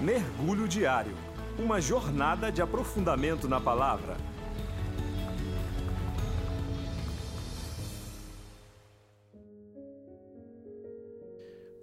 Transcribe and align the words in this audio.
Mergulho 0.00 0.66
Diário 0.66 1.12
Uma 1.58 1.78
jornada 1.78 2.50
de 2.50 2.62
aprofundamento 2.62 3.46
na 3.46 3.60
palavra. 3.60 4.16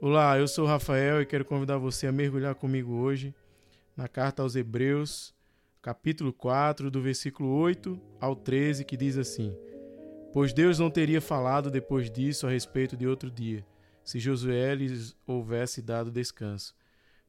Olá, 0.01 0.35
eu 0.39 0.47
sou 0.47 0.65
o 0.65 0.67
Rafael 0.67 1.21
e 1.21 1.27
quero 1.27 1.45
convidar 1.45 1.77
você 1.77 2.07
a 2.07 2.11
mergulhar 2.11 2.55
comigo 2.55 2.93
hoje 2.93 3.35
na 3.95 4.07
carta 4.07 4.41
aos 4.41 4.55
Hebreus, 4.55 5.31
capítulo 5.79 6.33
4, 6.33 6.89
do 6.89 6.99
versículo 6.99 7.49
8 7.49 8.01
ao 8.19 8.35
13, 8.35 8.83
que 8.83 8.97
diz 8.97 9.15
assim: 9.15 9.55
Pois 10.33 10.53
Deus 10.53 10.79
não 10.79 10.89
teria 10.89 11.21
falado 11.21 11.69
depois 11.69 12.09
disso 12.09 12.47
a 12.47 12.49
respeito 12.49 12.97
de 12.97 13.07
outro 13.07 13.29
dia, 13.29 13.63
se 14.03 14.19
Josué 14.19 14.73
lhes 14.73 15.15
houvesse 15.27 15.83
dado 15.83 16.09
descanso. 16.09 16.75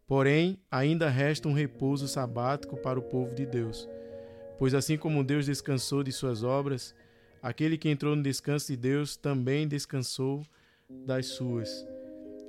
Porém, 0.09 0.59
ainda 0.71 1.09
resta 1.09 1.47
um 1.47 1.53
repouso 1.53 2.09
sabático 2.09 2.77
para 2.79 2.99
o 2.99 3.03
povo 3.03 3.33
de 3.33 3.47
Deus. 3.47 3.89
Pois 4.59 4.75
assim 4.75 4.97
como 4.97 5.23
Deus 5.23 5.47
descansou 5.47 6.03
de 6.03 6.11
suas 6.11 6.43
obras, 6.43 6.93
aquele 7.41 7.79
que 7.79 7.89
entrou 7.89 8.17
no 8.17 8.23
descanso 8.23 8.67
de 8.67 8.77
Deus 8.77 9.17
também 9.17 9.69
descansou 9.69 10.43
das 11.07 11.27
suas. 11.27 11.87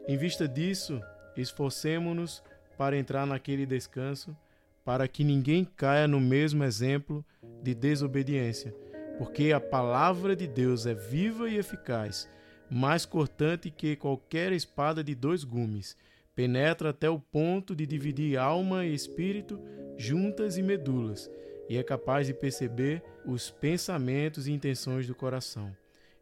Em 0.07 0.17
vista 0.17 0.47
disso, 0.47 0.99
esforcemo-nos 1.37 2.41
para 2.75 2.97
entrar 2.97 3.27
naquele 3.27 3.65
descanso, 3.65 4.35
para 4.83 5.07
que 5.07 5.23
ninguém 5.23 5.63
caia 5.63 6.07
no 6.07 6.19
mesmo 6.19 6.63
exemplo 6.63 7.23
de 7.61 7.75
desobediência 7.75 8.73
porque 9.19 9.51
a 9.51 9.59
palavra 9.59 10.33
de 10.33 10.47
Deus 10.47 10.85
é 10.85 10.93
viva 10.93 11.49
e 11.49 11.57
eficaz, 11.57 12.29
mais 12.71 13.05
cortante 13.05 13.69
que 13.69 13.97
qualquer 13.97 14.53
espada 14.53 15.03
de 15.03 15.13
dois 15.13 15.43
gumes, 15.43 15.97
penetra 16.39 16.91
até 16.91 17.09
o 17.09 17.19
ponto 17.19 17.75
de 17.75 17.85
dividir 17.85 18.37
alma 18.37 18.85
e 18.85 18.93
espírito, 18.93 19.59
juntas 19.97 20.57
e 20.57 20.63
medulas, 20.63 21.29
e 21.67 21.75
é 21.75 21.83
capaz 21.83 22.27
de 22.27 22.33
perceber 22.33 23.03
os 23.25 23.51
pensamentos 23.51 24.47
e 24.47 24.53
intenções 24.53 25.05
do 25.05 25.13
coração. 25.13 25.75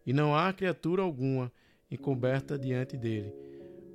E 0.04 0.12
não 0.12 0.36
há 0.36 0.52
criatura 0.52 1.04
alguma 1.04 1.52
encoberta 1.92 2.58
diante 2.58 2.98
dele. 2.98 3.32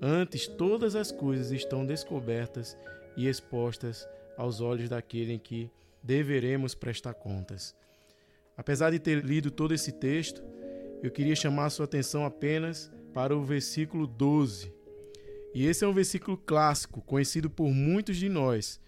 Antes, 0.00 0.46
todas 0.46 0.94
as 0.94 1.10
coisas 1.10 1.50
estão 1.50 1.84
descobertas 1.84 2.78
e 3.16 3.26
expostas 3.26 4.08
aos 4.36 4.60
olhos 4.60 4.88
daquele 4.88 5.32
em 5.32 5.40
que 5.40 5.68
deveremos 6.04 6.72
prestar 6.72 7.14
contas. 7.14 7.74
Apesar 8.56 8.92
de 8.92 9.00
ter 9.00 9.24
lido 9.24 9.50
todo 9.50 9.74
esse 9.74 9.90
texto, 9.90 10.40
eu 11.02 11.10
queria 11.10 11.34
chamar 11.34 11.70
sua 11.70 11.86
atenção 11.86 12.24
apenas 12.24 12.92
para 13.12 13.36
o 13.36 13.42
versículo 13.42 14.06
12. 14.06 14.81
E 15.54 15.66
esse 15.66 15.84
é 15.84 15.88
um 15.88 15.92
versículo 15.92 16.36
clássico, 16.36 17.02
conhecido 17.02 17.50
por 17.50 17.68
muitos 17.70 18.16
de 18.16 18.28
nós, 18.28 18.80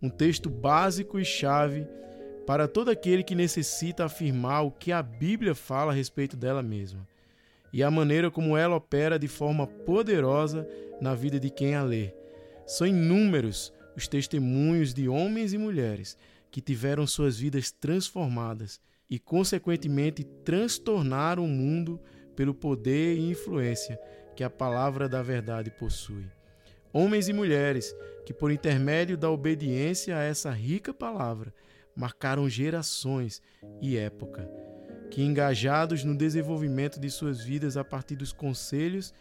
um 0.00 0.08
texto 0.08 0.48
básico 0.48 1.18
e 1.18 1.24
chave 1.24 1.86
para 2.46 2.68
todo 2.68 2.90
aquele 2.90 3.22
que 3.22 3.34
necessita 3.34 4.04
afirmar 4.04 4.62
o 4.62 4.70
que 4.70 4.92
a 4.92 5.02
Bíblia 5.02 5.54
fala 5.54 5.92
a 5.92 5.94
respeito 5.94 6.36
dela 6.36 6.62
mesma 6.62 7.06
e 7.72 7.82
a 7.82 7.90
maneira 7.90 8.30
como 8.30 8.56
ela 8.56 8.76
opera 8.76 9.18
de 9.18 9.26
forma 9.26 9.66
poderosa 9.66 10.68
na 11.00 11.14
vida 11.14 11.40
de 11.40 11.48
quem 11.48 11.74
a 11.74 11.82
lê. 11.82 12.12
São 12.66 12.86
inúmeros 12.86 13.72
os 13.96 14.06
testemunhos 14.06 14.92
de 14.92 15.08
homens 15.08 15.52
e 15.52 15.58
mulheres 15.58 16.16
que 16.50 16.60
tiveram 16.60 17.06
suas 17.06 17.38
vidas 17.38 17.70
transformadas 17.70 18.80
e, 19.08 19.18
consequentemente, 19.18 20.22
transtornar 20.44 21.40
o 21.40 21.46
mundo 21.46 21.98
pelo 22.36 22.54
poder 22.54 23.16
e 23.16 23.30
influência 23.30 23.98
que 24.42 24.44
a 24.44 24.50
palavra 24.50 25.08
da 25.08 25.22
verdade 25.22 25.70
possui. 25.70 26.26
Homens 26.92 27.28
e 27.28 27.32
mulheres 27.32 27.94
que, 28.26 28.34
por 28.34 28.50
intermédio 28.50 29.16
da 29.16 29.30
obediência 29.30 30.16
a 30.16 30.24
essa 30.24 30.50
rica 30.50 30.92
palavra, 30.92 31.54
marcaram 31.94 32.48
gerações 32.48 33.40
e 33.80 33.96
época, 33.96 34.50
que, 35.12 35.22
engajados 35.22 36.02
no 36.02 36.16
desenvolvimento 36.16 36.98
de 36.98 37.08
suas 37.08 37.40
vidas 37.40 37.76
a 37.76 37.84
partir 37.84 38.16
dos 38.16 38.32
conselhos 38.32 39.14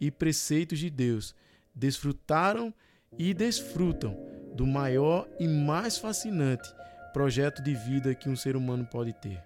e 0.00 0.10
preceitos 0.10 0.78
de 0.78 0.88
Deus, 0.88 1.34
desfrutaram 1.74 2.72
e 3.18 3.34
desfrutam 3.34 4.16
do 4.54 4.66
maior 4.66 5.28
e 5.38 5.46
mais 5.46 5.98
fascinante 5.98 6.72
projeto 7.12 7.62
de 7.62 7.74
vida 7.74 8.14
que 8.14 8.26
um 8.26 8.36
ser 8.36 8.56
humano 8.56 8.86
pode 8.86 9.12
ter, 9.12 9.38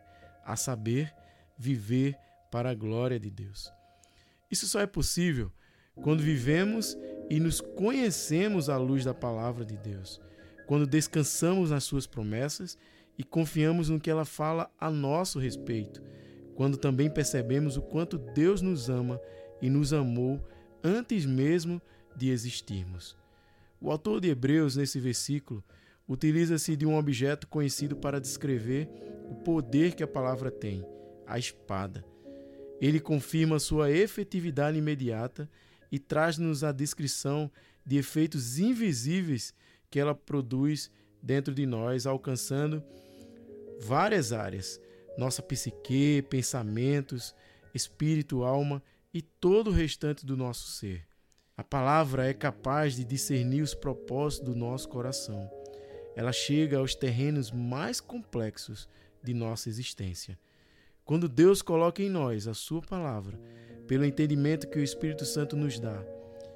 a 0.45 0.55
saber, 0.55 1.13
viver 1.59 2.17
para 2.49 2.71
a 2.71 2.75
glória 2.77 3.19
de 3.19 3.29
Deus. 3.29 3.75
Isso 4.51 4.67
só 4.67 4.81
é 4.81 4.87
possível 4.87 5.51
quando 5.95 6.23
vivemos 6.23 6.97
e 7.29 7.41
nos 7.41 7.61
conhecemos 7.61 8.69
à 8.69 8.77
luz 8.77 9.05
da 9.05 9.15
palavra 9.15 9.65
de 9.65 9.77
Deus, 9.77 10.21
quando 10.67 10.87
descansamos 10.87 11.71
nas 11.71 11.85
suas 11.85 12.07
promessas 12.07 12.79
e 13.19 13.25
confiamos 13.25 13.89
no 13.89 13.99
que 13.99 14.11
ela 14.11 14.25
fala 14.25 14.71
a 14.79 14.91
nosso 14.91 15.39
respeito, 15.39 16.03
quando 16.55 16.77
também 16.77 17.11
percebemos 17.11 17.77
o 17.77 17.83
quanto 17.83 18.19
Deus 18.19 18.63
nos 18.63 18.89
ama 18.89 19.21
e 19.61 19.69
nos 19.69 19.93
amou 19.93 20.41
antes 20.83 21.27
mesmo 21.27 21.81
de 22.15 22.31
existirmos. 22.31 23.17
O 23.81 23.91
autor 23.91 24.21
de 24.21 24.29
Hebreus, 24.29 24.77
nesse 24.77 25.01
versículo, 25.01 25.63
utiliza-se 26.09 26.77
de 26.77 26.87
um 26.87 26.97
objeto 26.97 27.47
conhecido 27.49 27.97
para 27.97 28.21
descrever 28.21 28.89
o 29.29 29.35
poder 29.35 29.95
que 29.95 30.03
a 30.03 30.09
palavra 30.09 30.51
tem, 30.51 30.85
a 31.27 31.39
espada. 31.39 32.05
Ele 32.81 33.01
confirma 33.01 33.59
sua 33.59 33.91
efetividade 33.91 34.77
imediata 34.77 35.49
e 35.91 35.99
traz-nos 35.99 36.63
a 36.63 36.73
descrição 36.73 37.51
de 37.85 37.97
efeitos 37.97 38.59
invisíveis 38.59 39.55
que 39.91 39.99
ela 39.99 40.15
produz 40.15 40.91
dentro 41.23 41.55
de 41.55 41.65
nós, 41.65 42.07
alcançando 42.07 42.83
várias 43.81 44.33
áreas: 44.33 44.81
nossa 45.17 45.43
psique, 45.43 46.23
pensamentos, 46.29 47.35
espírito, 47.75 48.43
alma 48.43 48.83
e 49.13 49.23
todo 49.23 49.69
o 49.69 49.73
restante 49.73 50.27
do 50.27 50.37
nosso 50.37 50.69
ser. 50.69 51.07
A 51.57 51.65
palavra 51.65 52.27
é 52.27 52.35
capaz 52.35 52.97
de 52.97 53.05
discernir 53.05 53.63
os 53.63 53.75
propósitos 53.75 54.47
do 54.47 54.55
nosso 54.55 54.89
coração 54.89 55.51
ela 56.17 56.33
chega 56.33 56.79
aos 56.79 56.95
terrenos 56.95 57.53
mais 57.53 58.01
complexos 58.01 58.89
de 59.23 59.35
nossa 59.35 59.69
existência. 59.69 60.39
Quando 61.07 61.29
Deus 61.29 61.63
coloca 61.63 62.03
em 62.03 62.11
nós 62.11 62.49
a 62.49 62.53
Sua 62.53 62.83
palavra, 62.83 63.39
pelo 63.87 64.05
entendimento 64.05 64.67
que 64.67 64.81
o 64.81 64.83
Espírito 64.83 65.25
Santo 65.25 65.57
nos 65.57 65.79
dá, 65.79 66.05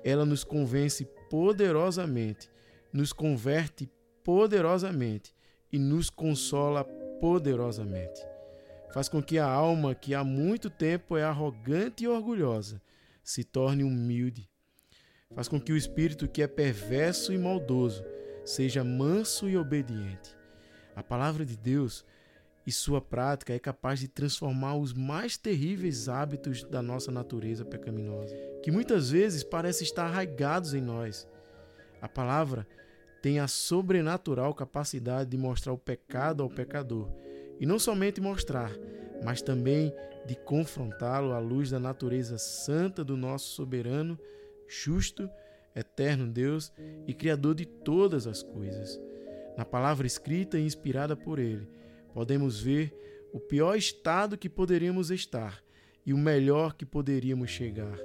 ela 0.02 0.26
nos 0.26 0.42
convence 0.42 1.06
poderosamente, 1.30 2.50
nos 2.92 3.12
converte 3.12 3.88
poderosamente 4.24 5.32
e 5.72 5.78
nos 5.78 6.10
consola 6.10 6.82
poderosamente. 7.20 8.20
Faz 8.92 9.08
com 9.08 9.22
que 9.22 9.38
a 9.38 9.46
alma, 9.46 9.94
que 9.94 10.16
há 10.16 10.24
muito 10.24 10.68
tempo 10.68 11.16
é 11.16 11.22
arrogante 11.22 12.02
e 12.02 12.08
orgulhosa, 12.08 12.82
se 13.22 13.44
torne 13.44 13.84
humilde. 13.84 14.50
Faz 15.32 15.46
com 15.46 15.60
que 15.60 15.72
o 15.72 15.76
espírito, 15.76 16.26
que 16.26 16.42
é 16.42 16.48
perverso 16.48 17.32
e 17.32 17.38
maldoso, 17.38 18.04
seja 18.44 18.82
manso 18.82 19.48
e 19.48 19.56
obediente. 19.56 20.36
A 20.96 21.04
palavra 21.04 21.46
de 21.46 21.56
Deus 21.56 22.04
e 22.66 22.72
sua 22.72 23.00
prática 23.00 23.54
é 23.54 23.58
capaz 23.58 24.00
de 24.00 24.08
transformar 24.08 24.76
os 24.76 24.92
mais 24.92 25.36
terríveis 25.36 26.08
hábitos 26.08 26.62
da 26.64 26.82
nossa 26.82 27.10
natureza 27.10 27.64
pecaminosa, 27.64 28.34
que 28.62 28.70
muitas 28.70 29.10
vezes 29.10 29.42
parecem 29.42 29.84
estar 29.84 30.04
arraigados 30.04 30.74
em 30.74 30.80
nós. 30.80 31.26
A 32.00 32.08
palavra 32.08 32.66
tem 33.22 33.38
a 33.38 33.48
sobrenatural 33.48 34.54
capacidade 34.54 35.30
de 35.30 35.36
mostrar 35.36 35.72
o 35.72 35.78
pecado 35.78 36.42
ao 36.42 36.50
pecador, 36.50 37.08
e 37.58 37.66
não 37.66 37.78
somente 37.78 38.20
mostrar, 38.20 38.72
mas 39.22 39.42
também 39.42 39.92
de 40.26 40.34
confrontá-lo 40.34 41.32
à 41.32 41.38
luz 41.38 41.70
da 41.70 41.78
natureza 41.78 42.38
santa 42.38 43.04
do 43.04 43.16
nosso 43.16 43.48
soberano, 43.54 44.18
justo 44.68 45.28
eterno 45.74 46.26
Deus 46.26 46.72
e 47.06 47.14
Criador 47.14 47.54
de 47.54 47.66
todas 47.66 48.26
as 48.26 48.42
coisas. 48.42 49.00
Na 49.56 49.64
palavra 49.64 50.06
escrita 50.06 50.58
e 50.58 50.64
inspirada 50.64 51.16
por 51.16 51.38
Ele, 51.38 51.68
podemos 52.12 52.60
ver 52.60 52.94
o 53.32 53.38
pior 53.38 53.76
estado 53.76 54.36
que 54.36 54.48
poderíamos 54.48 55.10
estar 55.10 55.62
e 56.04 56.12
o 56.12 56.18
melhor 56.18 56.74
que 56.74 56.84
poderíamos 56.84 57.50
chegar, 57.50 57.98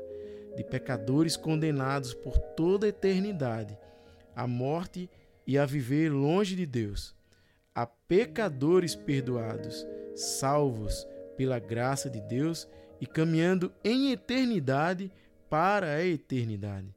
de 0.55 0.63
pecadores 0.63 1.35
condenados 1.35 2.13
por 2.13 2.37
toda 2.37 2.85
a 2.85 2.89
eternidade 2.89 3.77
à 4.35 4.45
morte 4.45 5.09
e 5.47 5.57
a 5.57 5.65
viver 5.65 6.11
longe 6.11 6.55
de 6.55 6.65
Deus, 6.65 7.15
a 7.73 7.85
pecadores 7.85 8.95
perdoados, 8.95 9.85
salvos 10.15 11.07
pela 11.37 11.59
graça 11.59 12.09
de 12.09 12.21
Deus 12.21 12.67
e 12.99 13.05
caminhando 13.05 13.71
em 13.83 14.11
eternidade 14.11 15.11
para 15.49 15.95
a 15.95 16.05
eternidade. 16.05 16.93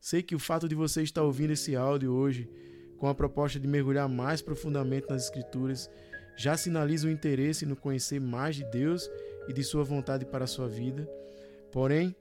Sei 0.00 0.22
que 0.22 0.34
o 0.34 0.38
fato 0.38 0.68
de 0.68 0.74
você 0.74 1.02
estar 1.02 1.22
ouvindo 1.22 1.52
esse 1.52 1.74
áudio 1.74 2.12
hoje 2.12 2.48
com 2.96 3.08
a 3.08 3.14
proposta 3.14 3.60
de 3.60 3.68
mergulhar 3.68 4.08
mais 4.08 4.42
profundamente 4.42 5.06
nas 5.08 5.24
Escrituras 5.24 5.90
já 6.36 6.56
sinaliza 6.56 7.08
o 7.08 7.10
interesse 7.10 7.64
no 7.64 7.76
conhecer 7.76 8.20
mais 8.20 8.56
de 8.56 8.64
Deus 8.64 9.10
e 9.48 9.52
de 9.52 9.62
Sua 9.62 9.84
vontade 9.84 10.24
para 10.24 10.44
a 10.44 10.48
sua 10.48 10.68
vida. 10.68 11.08
Porém, 11.72 12.14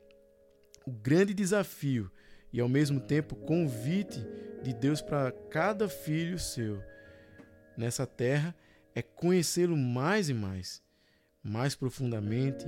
o 0.86 0.92
grande 0.92 1.34
desafio 1.34 2.10
e 2.54 2.60
ao 2.60 2.70
mesmo 2.70 3.00
tempo 3.00 3.36
convite 3.36 4.26
de 4.64 4.74
Deus 4.74 5.02
para 5.02 5.32
cada 5.50 5.90
filho 5.90 6.40
seu 6.40 6.82
nessa 7.78 8.06
terra 8.06 8.56
é 8.94 9.02
conhecê-lo 9.02 9.76
mais 9.76 10.30
e 10.30 10.34
mais, 10.34 10.82
mais 11.44 11.76
profundamente, 11.76 12.66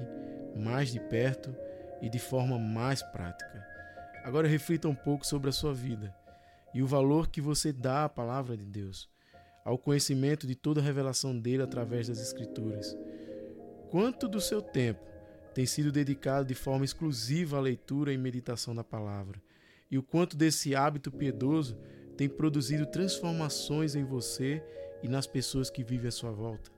mais 0.55 0.91
de 0.91 0.99
perto 0.99 1.55
e 2.01 2.09
de 2.09 2.19
forma 2.19 2.59
mais 2.59 3.01
prática. 3.01 3.65
Agora 4.23 4.47
reflita 4.47 4.89
um 4.89 4.95
pouco 4.95 5.25
sobre 5.25 5.49
a 5.49 5.53
sua 5.53 5.73
vida 5.73 6.13
e 6.73 6.81
o 6.81 6.87
valor 6.87 7.29
que 7.29 7.41
você 7.41 7.71
dá 7.71 8.05
à 8.05 8.09
palavra 8.09 8.55
de 8.55 8.65
Deus, 8.65 9.09
ao 9.63 9.77
conhecimento 9.77 10.45
de 10.45 10.55
toda 10.55 10.79
a 10.79 10.83
revelação 10.83 11.37
dele 11.37 11.63
através 11.63 12.07
das 12.07 12.19
Escrituras. 12.19 12.95
Quanto 13.89 14.27
do 14.27 14.39
seu 14.39 14.61
tempo 14.61 15.01
tem 15.53 15.65
sido 15.65 15.91
dedicado 15.91 16.47
de 16.47 16.53
forma 16.55 16.85
exclusiva 16.85 17.57
à 17.57 17.59
leitura 17.59 18.13
e 18.13 18.17
meditação 18.17 18.75
da 18.75 18.83
palavra? 18.83 19.41
E 19.89 19.97
o 19.97 20.03
quanto 20.03 20.35
desse 20.35 20.75
hábito 20.75 21.11
piedoso 21.11 21.77
tem 22.17 22.27
produzido 22.27 22.85
transformações 22.85 23.95
em 23.95 24.03
você 24.03 24.61
e 25.01 25.07
nas 25.07 25.25
pessoas 25.25 25.69
que 25.69 25.83
vivem 25.83 26.09
à 26.09 26.11
sua 26.11 26.31
volta? 26.31 26.69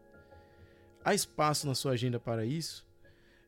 Há 1.03 1.13
espaço 1.13 1.65
na 1.65 1.74
sua 1.74 1.94
agenda 1.94 2.19
para 2.19 2.45
isso? 2.45 2.88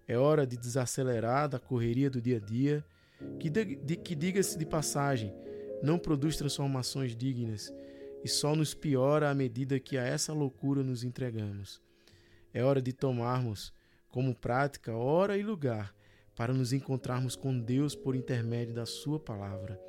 É 0.07 0.17
hora 0.17 0.47
de 0.47 0.57
desacelerar 0.57 1.47
da 1.47 1.59
correria 1.59 2.09
do 2.09 2.21
dia 2.21 2.37
a 2.37 2.39
dia, 2.39 2.83
que, 3.39 4.15
diga-se 4.15 4.57
de 4.57 4.65
passagem, 4.65 5.33
não 5.81 5.97
produz 5.97 6.37
transformações 6.37 7.15
dignas 7.15 7.73
e 8.23 8.29
só 8.29 8.55
nos 8.55 8.73
piora 8.73 9.29
à 9.29 9.33
medida 9.33 9.79
que 9.79 9.97
a 9.97 10.03
essa 10.03 10.33
loucura 10.33 10.83
nos 10.83 11.03
entregamos. 11.03 11.81
É 12.53 12.63
hora 12.63 12.81
de 12.81 12.93
tomarmos 12.93 13.73
como 14.09 14.35
prática 14.35 14.93
hora 14.93 15.37
e 15.37 15.43
lugar 15.43 15.95
para 16.35 16.53
nos 16.53 16.73
encontrarmos 16.73 17.35
com 17.35 17.57
Deus 17.57 17.95
por 17.95 18.15
intermédio 18.15 18.73
da 18.73 18.85
Sua 18.85 19.19
palavra. 19.19 19.79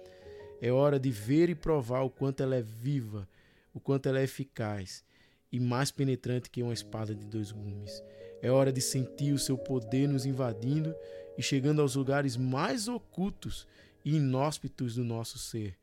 É 0.61 0.71
hora 0.71 0.99
de 0.99 1.11
ver 1.11 1.51
e 1.51 1.55
provar 1.55 2.03
o 2.03 2.11
quanto 2.11 2.43
ela 2.43 2.55
é 2.55 2.63
viva, 2.63 3.29
o 3.75 3.81
quanto 3.81 4.09
ela 4.09 4.21
é 4.21 4.25
eficaz 4.25 5.05
e 5.51 5.61
mais 5.61 5.91
penetrante 5.91 6.49
que 6.49 6.63
uma 6.63 6.73
espada 6.73 7.15
de 7.15 7.27
dois 7.27 7.51
gumes. 7.51 8.03
É 8.41 8.51
hora 8.51 8.73
de 8.73 8.81
sentir 8.81 9.33
o 9.33 9.39
seu 9.39 9.59
poder 9.59 10.09
nos 10.09 10.25
invadindo 10.25 10.95
e 11.37 11.43
chegando 11.43 11.83
aos 11.83 11.95
lugares 11.95 12.37
mais 12.37 12.89
ocultos 12.89 13.67
e 14.05 14.17
inóspitos 14.17 14.95
do 14.95 15.05
nosso 15.05 15.39
ser. 15.39 15.77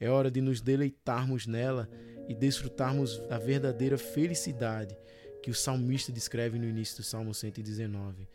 É 0.00 0.08
hora 0.08 0.30
de 0.30 0.40
nos 0.40 0.60
deleitarmos 0.60 1.46
nela 1.46 1.88
e 2.26 2.34
desfrutarmos 2.34 3.18
da 3.28 3.38
verdadeira 3.38 3.98
felicidade 3.98 4.96
que 5.42 5.50
o 5.50 5.54
salmista 5.54 6.10
descreve 6.10 6.58
no 6.58 6.66
início 6.66 6.96
do 6.96 7.02
Salmo 7.02 7.34
119. 7.34 8.26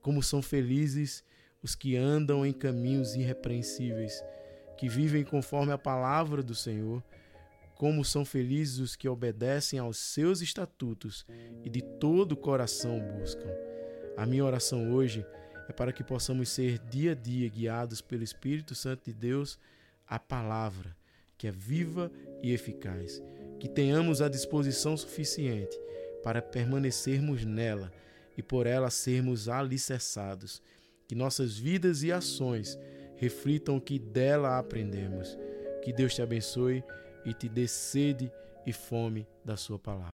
Como 0.00 0.22
são 0.22 0.40
felizes 0.40 1.22
os 1.62 1.74
que 1.74 1.96
andam 1.96 2.44
em 2.44 2.52
caminhos 2.52 3.14
irrepreensíveis, 3.14 4.24
que 4.76 4.88
vivem 4.88 5.24
conforme 5.24 5.72
a 5.72 5.78
palavra 5.78 6.42
do 6.42 6.54
Senhor. 6.54 7.02
Como 7.76 8.04
são 8.04 8.24
felizes 8.24 8.78
os 8.78 8.96
que 8.96 9.08
obedecem 9.08 9.78
aos 9.78 9.98
seus 9.98 10.40
estatutos 10.40 11.26
e 11.64 11.68
de 11.68 11.82
todo 11.82 12.32
o 12.32 12.36
coração 12.36 13.00
buscam. 13.00 13.50
A 14.16 14.26
minha 14.26 14.44
oração 14.44 14.92
hoje 14.92 15.24
é 15.68 15.72
para 15.72 15.92
que 15.92 16.04
possamos 16.04 16.48
ser 16.50 16.78
dia 16.78 17.12
a 17.12 17.14
dia 17.14 17.48
guiados 17.48 18.00
pelo 18.00 18.22
Espírito 18.22 18.74
Santo 18.74 19.04
de 19.04 19.14
Deus 19.14 19.58
a 20.06 20.18
palavra, 20.18 20.96
que 21.40 21.46
é 21.46 21.50
viva 21.50 22.12
e 22.42 22.52
eficaz. 22.52 23.22
Que 23.58 23.66
tenhamos 23.66 24.20
a 24.20 24.28
disposição 24.28 24.94
suficiente 24.94 25.74
para 26.22 26.42
permanecermos 26.42 27.46
nela 27.46 27.90
e 28.36 28.42
por 28.42 28.66
ela 28.66 28.90
sermos 28.90 29.48
alicerçados. 29.48 30.62
Que 31.08 31.14
nossas 31.14 31.56
vidas 31.56 32.02
e 32.02 32.12
ações 32.12 32.78
reflitam 33.16 33.78
o 33.78 33.80
que 33.80 33.98
dela 33.98 34.58
aprendemos. 34.58 35.38
Que 35.82 35.94
Deus 35.94 36.14
te 36.14 36.20
abençoe 36.20 36.84
e 37.24 37.32
te 37.32 37.48
dê 37.48 37.66
sede 37.66 38.30
e 38.66 38.72
fome 38.72 39.26
da 39.42 39.56
Sua 39.56 39.78
palavra. 39.78 40.10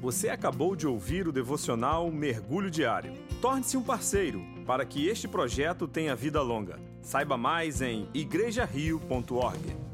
Você 0.00 0.28
acabou 0.28 0.74
de 0.74 0.88
ouvir 0.88 1.28
o 1.28 1.32
devocional 1.32 2.10
Mergulho 2.10 2.68
Diário. 2.68 3.12
Torne-se 3.40 3.76
um 3.76 3.82
parceiro 3.82 4.42
para 4.66 4.84
que 4.84 5.06
este 5.06 5.28
projeto 5.28 5.86
tenha 5.86 6.16
vida 6.16 6.42
longa. 6.42 6.80
Saiba 7.02 7.36
mais 7.36 7.80
em 7.80 8.08
igrejario.org. 8.12 9.87